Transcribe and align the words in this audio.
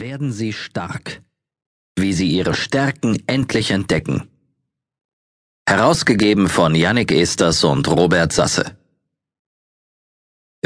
werden 0.00 0.32
sie 0.32 0.52
stark, 0.52 1.20
wie 1.96 2.12
sie 2.12 2.28
ihre 2.28 2.54
Stärken 2.54 3.22
endlich 3.26 3.70
entdecken. 3.70 4.28
Herausgegeben 5.68 6.48
von 6.48 6.74
Yannick 6.74 7.12
Esters 7.12 7.62
und 7.64 7.86
Robert 7.86 8.32
Sasse. 8.32 8.76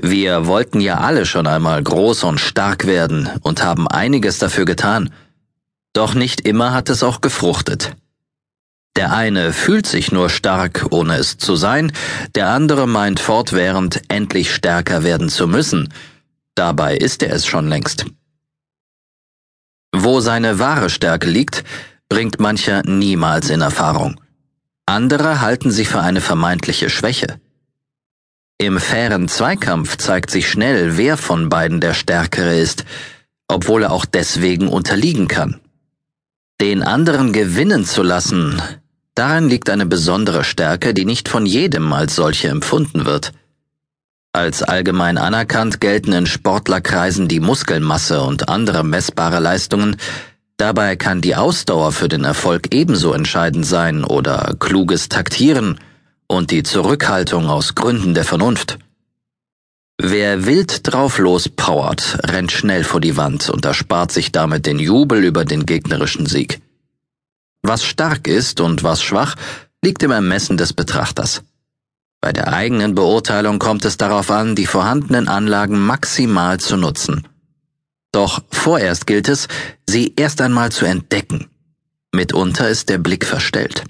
Wir 0.01 0.47
wollten 0.47 0.81
ja 0.81 0.99
alle 0.99 1.27
schon 1.27 1.47
einmal 1.47 1.83
groß 1.83 2.25
und 2.25 2.39
stark 2.39 2.87
werden 2.87 3.29
und 3.43 3.63
haben 3.63 3.87
einiges 3.89 4.39
dafür 4.39 4.65
getan, 4.65 5.13
doch 5.93 6.15
nicht 6.15 6.41
immer 6.41 6.73
hat 6.73 6.89
es 6.89 7.03
auch 7.03 7.21
gefruchtet. 7.21 7.97
Der 8.97 9.13
eine 9.13 9.53
fühlt 9.53 9.87
sich 9.87 10.13
nur 10.13 10.31
stark, 10.31 10.87
ohne 10.91 11.17
es 11.17 11.39
zu 11.39 11.57
sein, 11.57 11.93
der 12.37 12.51
andere 12.51 12.87
meint 12.87 13.19
fortwährend, 13.19 14.03
endlich 14.09 14.55
stärker 14.55 15.03
werden 15.03 15.29
zu 15.29 15.49
müssen, 15.49 15.93
dabei 16.55 16.97
ist 16.97 17.23
er 17.23 17.33
es 17.33 17.47
schon 17.47 17.69
längst. 17.69 18.07
Wo 20.05 20.21
seine 20.21 20.59
wahre 20.59 20.91
Stärke 20.91 21.31
liegt, 21.31 21.65
bringt 22.11 22.39
mancher 22.39 22.83
niemals 22.85 23.49
in 23.49 23.63
Erfahrung. 23.63 24.21
Andere 24.85 25.41
halten 25.41 25.71
sie 25.71 25.87
für 25.87 26.01
eine 26.01 26.21
vermeintliche 26.21 26.91
Schwäche. 26.91 27.41
Im 28.59 28.79
fairen 28.81 29.29
Zweikampf 29.29 29.97
zeigt 29.97 30.31
sich 30.31 30.47
schnell, 30.51 30.99
wer 30.99 31.17
von 31.17 31.49
beiden 31.49 31.81
der 31.81 31.95
Stärkere 31.95 32.55
ist, 32.55 32.85
obwohl 33.49 33.85
er 33.85 33.93
auch 33.93 34.05
deswegen 34.05 34.69
unterliegen 34.69 35.27
kann. 35.27 35.63
Den 36.61 36.83
anderen 36.83 37.33
gewinnen 37.33 37.87
zu 37.87 38.03
lassen, 38.03 38.61
darin 39.15 39.49
liegt 39.49 39.71
eine 39.71 39.87
besondere 39.87 40.45
Stärke, 40.45 40.93
die 40.93 41.07
nicht 41.07 41.31
von 41.31 41.47
jedem 41.47 41.91
als 41.95 42.15
solche 42.15 42.49
empfunden 42.49 43.07
wird. 43.07 43.33
Als 44.35 44.65
allgemein 44.65 45.17
anerkannt 45.17 45.81
gelten 45.81 46.13
in 46.13 46.27
Sportlerkreisen 46.27 47.29
die 47.29 47.39
Muskelmasse 47.39 48.21
und 48.21 48.49
andere 48.49 48.83
messbare 48.83 49.39
Leistungen, 49.39 49.97
dabei 50.57 50.97
kann 50.97 51.21
die 51.21 51.37
Ausdauer 51.37 51.93
für 51.93 52.09
den 52.09 52.25
Erfolg 52.25 52.75
ebenso 52.75 53.13
entscheidend 53.13 53.65
sein 53.65 54.03
oder 54.03 54.57
kluges 54.59 55.09
Taktieren 55.09 55.79
und 56.27 56.51
die 56.51 56.65
Zurückhaltung 56.65 57.49
aus 57.49 57.77
Gründen 57.77 58.15
der 58.15 58.25
Vernunft. 58.25 58.79
Wer 59.99 60.47
wild 60.47 60.81
drauf 60.83 61.19
lospowert, 61.19 62.19
rennt 62.25 62.51
schnell 62.51 62.83
vor 62.83 63.01
die 63.01 63.17
Wand 63.17 63.51
und 63.51 63.65
erspart 63.65 64.11
sich 64.11 64.33
damit 64.33 64.67
den 64.67 64.81
Jubel 64.81 65.23
über 65.23 65.45
den 65.45 65.65
gegnerischen 65.65 66.27
Sieg. 66.27 66.61
Was 67.63 67.85
stark 67.85 68.27
ist 68.27 68.61
und 68.61 68.83
was 68.83 69.01
schwach, 69.01 69.37
liegt 69.81 70.03
im 70.03 70.11
Ermessen 70.11 70.57
des 70.57 70.73
Betrachters. 70.73 71.45
Bei 72.25 72.33
der 72.33 72.55
eigenen 72.55 72.95
Beurteilung 72.95 73.59
kommt 73.59 73.85
es 73.85 73.99
darauf 73.99 74.31
an, 74.31 74.57
die 74.57 74.65
vorhandenen 74.65 75.29
Anlagen 75.29 75.79
maximal 75.79 76.59
zu 76.59 76.79
nutzen. 76.79 77.29
Doch 78.13 78.43
vorerst 78.51 79.07
gilt 79.07 79.29
es, 79.29 79.47
sie 79.87 80.15
erst 80.17 80.41
einmal 80.41 80.73
zu 80.73 80.87
entdecken. 80.87 81.51
Mitunter 82.13 82.71
ist 82.71 82.89
der 82.89 82.97
Blick 82.97 83.27
verstellt. 83.27 83.85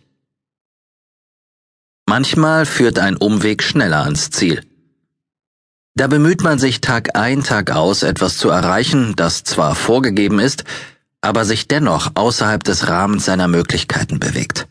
Manchmal 2.07 2.67
führt 2.67 2.99
ein 2.99 3.17
Umweg 3.17 3.63
schneller 3.63 4.03
ans 4.03 4.31
Ziel. 4.31 4.65
Da 5.95 6.09
bemüht 6.09 6.43
man 6.43 6.59
sich 6.59 6.81
Tag 6.81 7.17
ein, 7.17 7.45
Tag 7.45 7.71
aus, 7.71 8.03
etwas 8.03 8.37
zu 8.37 8.49
erreichen, 8.49 9.15
das 9.15 9.45
zwar 9.45 9.77
vorgegeben 9.77 10.41
ist, 10.41 10.65
aber 11.21 11.45
sich 11.45 11.69
dennoch 11.69 12.11
außerhalb 12.17 12.65
des 12.65 12.89
Rahmens 12.89 13.27
seiner 13.27 13.47
Möglichkeiten 13.47 14.19
bewegt. 14.19 14.67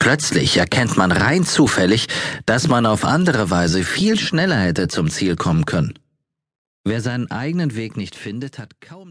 Plötzlich 0.00 0.56
erkennt 0.56 0.96
man 0.96 1.12
rein 1.12 1.44
zufällig, 1.44 2.08
dass 2.46 2.66
man 2.66 2.86
auf 2.86 3.04
andere 3.04 3.50
Weise 3.50 3.84
viel 3.84 4.18
schneller 4.18 4.56
hätte 4.56 4.88
zum 4.88 5.08
Ziel 5.08 5.36
kommen 5.36 5.66
können. 5.66 5.94
Wer 6.84 7.00
seinen 7.00 7.30
eigenen 7.30 7.76
Weg 7.76 7.96
nicht 7.96 8.16
findet, 8.16 8.58
hat 8.58 8.80
kaum 8.80 9.08